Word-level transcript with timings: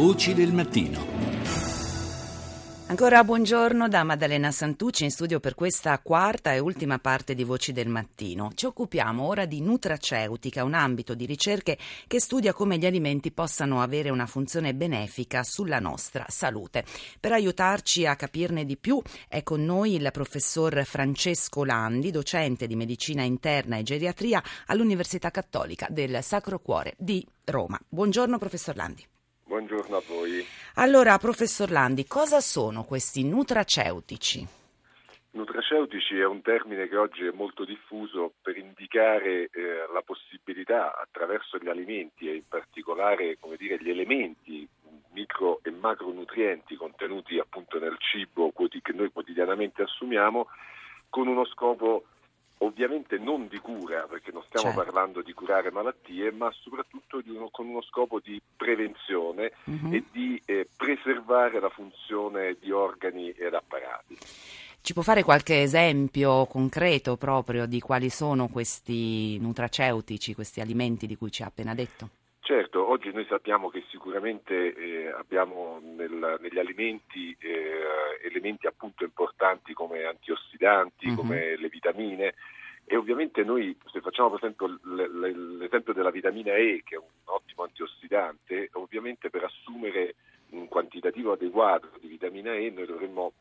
Voci 0.00 0.32
del 0.32 0.54
mattino. 0.54 0.98
Ancora 2.86 3.22
buongiorno 3.22 3.86
da 3.86 4.02
Maddalena 4.02 4.50
Santucci 4.50 5.04
in 5.04 5.10
studio 5.10 5.40
per 5.40 5.54
questa 5.54 5.98
quarta 5.98 6.54
e 6.54 6.58
ultima 6.58 6.98
parte 6.98 7.34
di 7.34 7.44
Voci 7.44 7.72
del 7.72 7.88
Mattino. 7.88 8.50
Ci 8.54 8.64
occupiamo 8.64 9.22
ora 9.22 9.44
di 9.44 9.60
nutraceutica, 9.60 10.64
un 10.64 10.72
ambito 10.72 11.12
di 11.12 11.26
ricerche 11.26 11.76
che 12.06 12.18
studia 12.18 12.54
come 12.54 12.78
gli 12.78 12.86
alimenti 12.86 13.30
possano 13.30 13.82
avere 13.82 14.08
una 14.08 14.24
funzione 14.24 14.74
benefica 14.74 15.42
sulla 15.42 15.80
nostra 15.80 16.24
salute. 16.28 16.82
Per 17.20 17.32
aiutarci 17.32 18.06
a 18.06 18.16
capirne 18.16 18.64
di 18.64 18.78
più 18.78 19.02
è 19.28 19.42
con 19.42 19.62
noi 19.62 19.96
il 19.96 20.08
professor 20.14 20.82
Francesco 20.86 21.62
Landi, 21.62 22.10
docente 22.10 22.66
di 22.66 22.74
medicina 22.74 23.22
interna 23.22 23.76
e 23.76 23.82
geriatria 23.82 24.42
all'Università 24.64 25.30
Cattolica 25.30 25.88
del 25.90 26.22
Sacro 26.22 26.58
Cuore 26.58 26.94
di 26.96 27.22
Roma. 27.44 27.78
Buongiorno 27.86 28.38
professor 28.38 28.74
Landi. 28.74 29.06
Buongiorno 29.60 29.96
a 29.98 30.02
voi. 30.08 30.42
Allora, 30.76 31.18
professor 31.18 31.70
Landi, 31.70 32.06
cosa 32.06 32.40
sono 32.40 32.82
questi 32.84 33.28
nutraceutici? 33.28 34.46
Nutraceutici 35.32 36.18
è 36.18 36.24
un 36.24 36.40
termine 36.40 36.88
che 36.88 36.96
oggi 36.96 37.26
è 37.26 37.30
molto 37.30 37.66
diffuso 37.66 38.32
per 38.40 38.56
indicare 38.56 39.50
eh, 39.52 39.84
la 39.92 40.00
possibilità 40.00 40.98
attraverso 40.98 41.58
gli 41.58 41.68
alimenti 41.68 42.26
e 42.26 42.36
in 42.36 42.48
particolare 42.48 43.36
dire, 43.58 43.76
gli 43.78 43.90
elementi 43.90 44.66
micro 45.12 45.60
e 45.62 45.70
macronutrienti 45.70 46.74
contenuti 46.76 47.38
appunto 47.38 47.78
nel 47.78 47.96
cibo 47.98 48.52
che 48.80 48.92
noi 48.94 49.12
quotidianamente 49.12 49.82
assumiamo 49.82 50.48
con 51.10 51.26
uno 51.26 51.44
scopo 51.44 52.04
ovviamente 52.62 53.18
non 53.18 53.48
di 53.48 53.58
cura, 53.58 54.06
perché 54.08 54.32
non 54.32 54.42
stiamo 54.48 54.74
certo. 54.74 54.82
parlando 54.82 55.22
di 55.22 55.32
curare 55.32 55.70
malattie, 55.70 56.30
ma 56.32 56.50
soprattutto 56.52 57.22
uno, 57.26 57.48
con 57.50 57.68
uno 57.68 57.82
scopo 57.82 58.20
di 58.20 58.40
prevenzione 58.56 59.52
uh-huh. 59.64 59.94
e 59.94 60.04
di 60.10 60.40
eh, 60.44 60.68
preservare 60.76 61.60
la 61.60 61.70
funzione 61.70 62.56
di 62.60 62.70
organi 62.70 63.30
ed 63.30 63.54
apparati. 63.54 64.18
Ci 64.82 64.92
può 64.94 65.02
fare 65.02 65.22
qualche 65.22 65.62
esempio 65.62 66.46
concreto 66.46 67.16
proprio 67.16 67.66
di 67.66 67.80
quali 67.80 68.08
sono 68.08 68.48
questi 68.48 69.38
nutraceutici, 69.38 70.34
questi 70.34 70.60
alimenti 70.60 71.06
di 71.06 71.16
cui 71.16 71.30
ci 71.30 71.42
ha 71.42 71.46
appena 71.46 71.74
detto? 71.74 72.08
Certo, 72.40 72.88
oggi 72.88 73.12
noi 73.12 73.26
sappiamo 73.28 73.68
che 73.68 73.84
sicuramente 73.90 74.74
eh, 74.74 75.08
abbiamo 75.08 75.78
nel, 75.82 76.38
negli 76.40 76.58
alimenti 76.58 77.36
eh, 77.38 78.26
elementi 78.26 78.66
appunto 78.66 79.04
importanti 79.04 79.72
come 79.72 80.04
antiossidanti, 80.04 81.08
uh-huh. 81.08 81.14
come 81.14 81.56
le 81.56 81.68
vitamine 81.68 82.34
e 82.92 82.96
ovviamente 82.96 83.44
noi 83.44 83.76
se 83.86 84.00
facciamo 84.00 84.30
per 84.30 84.38
esempio 84.42 84.80
l'esempio 84.82 85.92
della 85.92 86.10
vitamina 86.10 86.56
E 86.56 86.82
che 86.84 86.96
è 86.96 86.98
un 86.98 87.04
ottimo 87.26 87.62
antiossidante, 87.62 88.70
ovviamente 88.72 89.30
per 89.30 89.44
assumere 89.44 90.16
un 90.50 90.66
quantitativo 90.66 91.30
adeguato 91.30 91.88
di 92.00 92.08
vitamina 92.08 92.52
E 92.52 92.68
noi 92.70 92.86
dovremmo, 92.86 93.32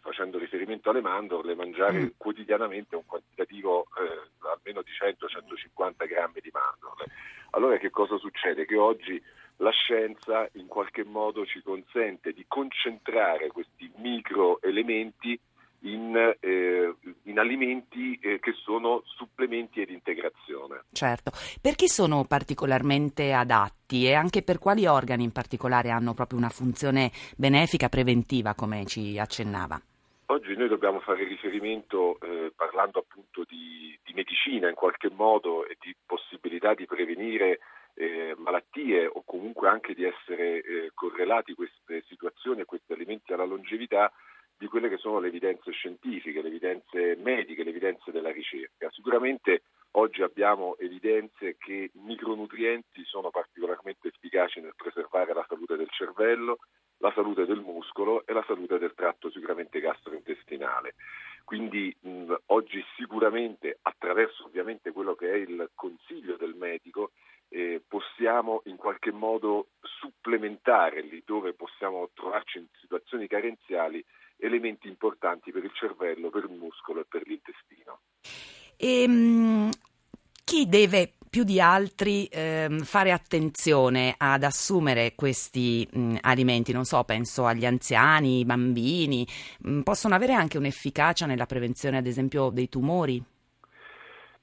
facendo 0.00 0.36
riferimento 0.36 0.90
alle 0.90 1.00
mandorle, 1.00 1.54
mangiare 1.54 2.00
mm. 2.00 2.06
quotidianamente 2.16 2.96
un 2.96 3.06
quantitativo 3.06 3.84
eh, 3.84 4.48
almeno 4.48 4.82
di 4.82 4.90
100-150 4.90 6.08
grammi 6.08 6.40
di 6.42 6.50
mandorle. 6.52 7.06
Allora 7.50 7.76
che 7.76 7.90
cosa 7.90 8.18
succede? 8.18 8.66
Che 8.66 8.76
oggi 8.76 9.22
la 9.58 9.70
scienza 9.70 10.48
in 10.54 10.66
qualche 10.66 11.04
modo 11.04 11.46
ci 11.46 11.62
consente 11.62 12.32
di 12.32 12.44
concentrare 12.48 13.46
questi 13.46 13.88
microelementi 13.98 15.38
in, 15.80 16.36
eh, 16.40 16.94
in 17.24 17.38
alimenti 17.38 18.18
eh, 18.20 18.38
che 18.40 18.52
sono 18.52 19.02
supplementi 19.04 19.80
ed 19.80 19.90
integrazione. 19.90 20.84
Certo, 20.92 21.30
perché 21.60 21.88
sono 21.88 22.24
particolarmente 22.24 23.32
adatti 23.32 24.06
e 24.06 24.14
anche 24.14 24.42
per 24.42 24.58
quali 24.58 24.86
organi 24.86 25.24
in 25.24 25.32
particolare 25.32 25.90
hanno 25.90 26.14
proprio 26.14 26.38
una 26.38 26.48
funzione 26.48 27.10
benefica 27.36 27.88
preventiva 27.88 28.54
come 28.54 28.84
ci 28.86 29.18
accennava? 29.18 29.80
Oggi 30.30 30.54
noi 30.56 30.68
dobbiamo 30.68 31.00
fare 31.00 31.24
riferimento, 31.24 32.20
eh, 32.20 32.52
parlando 32.54 32.98
appunto 32.98 33.44
di, 33.48 33.98
di, 34.04 34.12
medicina 34.12 34.68
in 34.68 34.74
qualche 34.74 35.08
modo 35.08 35.66
e 35.66 35.78
di 35.80 35.94
possibilità 36.04 36.74
di 36.74 36.84
prevenire 36.84 37.60
eh, 37.94 38.34
malattie 38.36 39.06
o 39.06 39.22
comunque 39.24 39.68
anche 39.68 39.94
di 39.94 40.04
essere 40.04 40.60
eh, 40.60 40.90
correlati 40.92 41.54
queste 41.54 42.04
situazioni 42.08 42.60
e 42.60 42.66
questi 42.66 42.92
alimenti 42.92 43.32
alla 43.32 43.46
longevità, 43.46 44.12
di 44.58 44.66
quelle 44.66 44.88
che 44.88 44.98
sono 44.98 45.20
le 45.20 45.28
evidenze 45.28 45.70
scientifiche, 45.70 46.42
le 46.42 46.48
evidenze 46.48 47.16
mediche, 47.16 47.62
le 47.62 47.70
evidenze 47.70 48.10
della 48.10 48.32
ricerca. 48.32 48.90
Sicuramente 48.90 49.62
oggi 49.92 50.22
abbiamo 50.22 50.76
evidenze 50.78 51.56
che 51.56 51.90
micronutrienti 51.94 53.04
sono 53.04 53.30
particolarmente 53.30 54.08
efficaci 54.08 54.60
nel 54.60 54.74
preservare 54.76 55.32
la 55.32 55.46
salute 55.48 55.76
del 55.76 55.88
cervello, 55.90 56.58
la 56.98 57.12
salute 57.14 57.46
del 57.46 57.60
muscolo 57.60 58.26
e 58.26 58.32
la 58.32 58.44
salute 58.46 58.78
del 58.78 58.94
tratto 58.94 59.30
sicuramente 59.30 59.78
gastrointestinale. 59.78 60.96
Quindi 61.44 61.96
mh, 62.00 62.34
oggi 62.46 62.84
sicuramente 62.96 63.78
attraverso 63.82 64.44
ovviamente 64.44 64.90
quello 64.90 65.14
che 65.14 65.30
è 65.30 65.36
il 65.36 65.70
consiglio 65.74 66.36
del 66.36 66.54
medico 66.54 67.12
eh, 67.50 67.80
possiamo 67.86 68.60
in 68.64 68.76
qualche 68.76 69.12
modo 69.12 69.68
supplementare 69.80 71.00
lì 71.00 71.22
dove 71.24 71.54
possiamo 71.54 72.10
trovarci 72.12 72.58
in 72.58 72.66
situazioni 72.80 73.26
carenziali 73.26 74.04
elementi 74.38 74.88
importanti 74.88 75.50
per 75.52 75.64
il 75.64 75.72
cervello, 75.74 76.30
per 76.30 76.44
il 76.48 76.56
muscolo 76.56 77.00
e 77.00 77.06
per 77.08 77.26
l'intestino. 77.26 78.00
E, 78.76 79.02
ehm, 79.02 79.70
chi 80.44 80.66
deve 80.68 81.12
più 81.28 81.44
di 81.44 81.60
altri 81.60 82.26
eh, 82.26 82.78
fare 82.82 83.12
attenzione 83.12 84.14
ad 84.16 84.42
assumere 84.42 85.14
questi 85.14 85.86
mh, 85.90 86.16
alimenti? 86.22 86.72
Non 86.72 86.84
so, 86.84 87.04
penso 87.04 87.44
agli 87.44 87.66
anziani, 87.66 88.38
ai 88.38 88.44
bambini, 88.44 89.26
mh, 89.60 89.80
possono 89.80 90.14
avere 90.14 90.32
anche 90.32 90.58
un'efficacia 90.58 91.26
nella 91.26 91.46
prevenzione, 91.46 91.98
ad 91.98 92.06
esempio, 92.06 92.50
dei 92.50 92.68
tumori? 92.68 93.22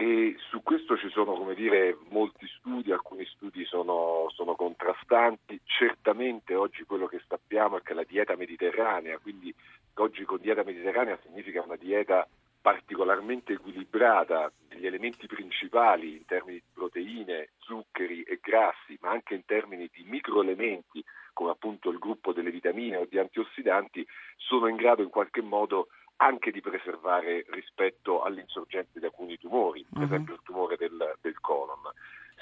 E 0.00 0.36
su 0.48 0.62
questo 0.62 0.96
ci 0.96 1.08
sono 1.08 1.52
dire, 1.54 1.98
molti 2.10 2.46
studi, 2.46 2.92
alcuni 2.92 3.26
studi 3.26 3.64
sono, 3.64 4.28
sono, 4.32 4.54
contrastanti. 4.54 5.60
Certamente 5.64 6.54
oggi 6.54 6.84
quello 6.84 7.08
che 7.08 7.20
sappiamo 7.26 7.78
è 7.78 7.82
che 7.82 7.94
la 7.94 8.04
dieta 8.04 8.36
mediterranea, 8.36 9.18
quindi 9.18 9.52
oggi 9.94 10.22
con 10.22 10.38
dieta 10.40 10.62
mediterranea 10.62 11.18
significa 11.24 11.64
una 11.64 11.74
dieta 11.74 12.28
particolarmente 12.60 13.54
equilibrata 13.54 14.52
degli 14.68 14.86
elementi 14.86 15.26
principali 15.26 16.12
in 16.12 16.24
termini 16.26 16.58
di 16.58 16.70
proteine, 16.72 17.48
zuccheri 17.58 18.22
e 18.22 18.38
grassi, 18.40 18.96
ma 19.00 19.10
anche 19.10 19.34
in 19.34 19.44
termini 19.46 19.90
di 19.92 20.04
microelementi 20.04 21.04
come 21.32 21.50
appunto 21.50 21.90
il 21.90 21.98
gruppo 21.98 22.32
delle 22.32 22.52
vitamine 22.52 22.98
o 22.98 23.06
di 23.08 23.18
antiossidanti, 23.18 24.06
sono 24.36 24.68
in 24.68 24.76
grado 24.76 25.02
in 25.02 25.08
qualche 25.08 25.42
modo 25.42 25.88
anche 26.18 26.50
di 26.50 26.60
preservare 26.60 27.44
rispetto 27.50 28.22
all'insorgenza 28.22 28.98
di 28.98 29.04
alcuni 29.04 29.38
tumori, 29.38 29.84
per 29.88 29.98
uh-huh. 29.98 30.04
esempio 30.04 30.34
il 30.34 30.40
tumore 30.42 30.76
del, 30.76 31.16
del 31.20 31.40
colon. 31.40 31.80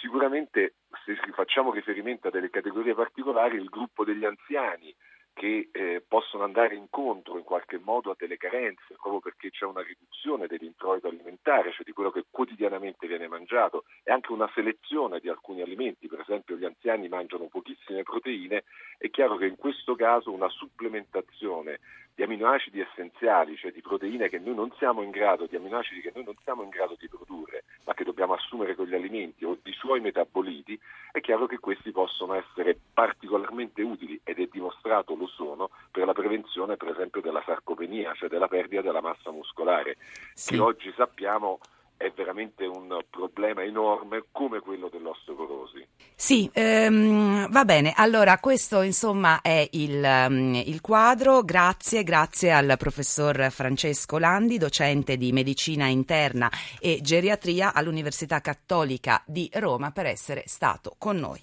Sicuramente 0.00 0.74
se 1.04 1.16
facciamo 1.32 1.72
riferimento 1.72 2.28
a 2.28 2.30
delle 2.30 2.50
categorie 2.50 2.94
particolari, 2.94 3.56
il 3.56 3.68
gruppo 3.68 4.04
degli 4.04 4.24
anziani, 4.24 4.94
che 5.34 5.68
eh, 5.72 6.00
possono 6.06 6.44
andare 6.44 6.76
incontro 6.76 7.36
in 7.36 7.42
qualche 7.42 7.80
modo 7.82 8.12
a 8.12 8.16
delle 8.16 8.36
carenze, 8.36 8.94
proprio 9.00 9.18
perché 9.18 9.50
c'è 9.50 9.64
una 9.64 9.82
riduzione 9.82 10.46
dell'introito 10.46 11.08
alimentare, 11.08 11.72
cioè 11.72 11.82
di 11.84 11.92
quello 11.92 12.12
che 12.12 12.24
quotidianamente 12.30 13.08
viene 13.08 13.26
mangiato, 13.26 13.84
e 14.04 14.12
anche 14.12 14.30
una 14.30 14.48
selezione 14.54 15.18
di 15.18 15.28
alcuni 15.28 15.60
alimenti, 15.60 16.06
per 16.06 16.20
esempio 16.20 16.56
gli 16.56 16.64
anziani 16.64 17.08
mangiano 17.08 17.46
pochissime 17.46 18.04
proteine, 18.04 18.62
è 19.04 19.10
chiaro 19.10 19.36
che 19.36 19.44
in 19.44 19.56
questo 19.56 19.94
caso 19.96 20.32
una 20.32 20.48
supplementazione 20.48 21.80
di 22.14 22.22
aminoacidi 22.22 22.80
essenziali, 22.80 23.54
cioè 23.54 23.70
di 23.70 23.82
proteine 23.82 24.30
che 24.30 24.38
noi 24.38 24.54
non 24.54 24.72
siamo 24.78 25.02
in 25.02 25.10
grado, 25.10 25.44
di 25.44 25.56
aminoacidi 25.56 26.00
che 26.00 26.12
noi 26.14 26.24
non 26.24 26.34
siamo 26.42 26.62
in 26.62 26.70
grado 26.70 26.96
di 26.98 27.06
produrre, 27.06 27.64
ma 27.84 27.92
che 27.92 28.04
dobbiamo 28.04 28.32
assumere 28.32 28.74
con 28.74 28.86
gli 28.86 28.94
alimenti 28.94 29.44
o 29.44 29.58
di 29.62 29.72
suoi 29.72 30.00
metaboliti, 30.00 30.80
è 31.12 31.20
chiaro 31.20 31.44
che 31.44 31.58
questi 31.58 31.90
possono 31.90 32.32
essere 32.32 32.78
particolarmente 32.94 33.82
utili 33.82 34.18
ed 34.24 34.38
è 34.38 34.48
dimostrato 34.50 35.14
lo 35.14 35.26
sono 35.26 35.68
per 35.90 36.06
la 36.06 36.14
prevenzione 36.14 36.78
per 36.78 36.88
esempio 36.88 37.20
della 37.20 37.42
sarcopenia, 37.44 38.14
cioè 38.14 38.30
della 38.30 38.48
perdita 38.48 38.80
della 38.80 39.02
massa 39.02 39.30
muscolare, 39.30 39.98
sì. 40.32 40.54
che 40.54 40.60
oggi 40.60 40.90
sappiamo 40.96 41.58
è 41.96 42.12
veramente 42.14 42.66
un 42.66 42.98
problema 43.10 43.62
enorme 43.62 44.24
come 44.30 44.60
quello 44.60 44.88
dell'osteoporosi. 44.88 45.86
Sì, 46.14 46.48
ehm, 46.52 47.50
va 47.50 47.64
bene. 47.64 47.92
Allora, 47.96 48.38
questo 48.38 48.82
insomma 48.82 49.40
è 49.40 49.66
il, 49.72 50.02
um, 50.02 50.54
il, 50.54 50.80
quadro. 50.80 51.42
Grazie, 51.42 52.02
grazie 52.02 52.52
al 52.52 52.74
professor 52.78 53.50
Francesco 53.50 54.18
Landi, 54.18 54.58
docente 54.58 55.16
di 55.16 55.32
medicina 55.32 55.86
interna 55.86 56.50
e 56.80 57.00
geriatria 57.02 57.72
all'Università 57.72 58.40
Cattolica 58.40 59.22
di 59.26 59.50
Roma, 59.54 59.90
per 59.90 60.06
essere 60.06 60.44
stato 60.46 60.94
con 60.98 61.16
noi. 61.16 61.42